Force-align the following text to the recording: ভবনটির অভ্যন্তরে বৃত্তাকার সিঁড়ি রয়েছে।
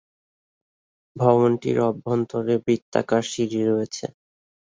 ভবনটির 1.15 1.77
অভ্যন্তরে 1.89 2.55
বৃত্তাকার 2.65 3.23
সিঁড়ি 3.31 3.61
রয়েছে। 3.65 4.05